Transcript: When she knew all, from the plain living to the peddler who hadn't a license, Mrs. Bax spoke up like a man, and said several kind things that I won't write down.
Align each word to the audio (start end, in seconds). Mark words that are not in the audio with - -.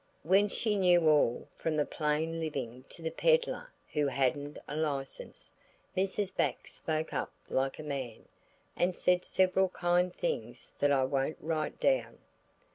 When 0.23 0.49
she 0.49 0.75
knew 0.77 1.07
all, 1.07 1.47
from 1.55 1.75
the 1.75 1.85
plain 1.85 2.39
living 2.39 2.83
to 2.89 3.03
the 3.03 3.11
peddler 3.11 3.71
who 3.93 4.07
hadn't 4.07 4.57
a 4.67 4.75
license, 4.75 5.51
Mrs. 5.95 6.35
Bax 6.35 6.73
spoke 6.73 7.13
up 7.13 7.31
like 7.49 7.77
a 7.77 7.83
man, 7.83 8.25
and 8.75 8.95
said 8.95 9.23
several 9.23 9.69
kind 9.69 10.11
things 10.11 10.71
that 10.79 10.91
I 10.91 11.03
won't 11.03 11.37
write 11.39 11.79
down. 11.79 12.17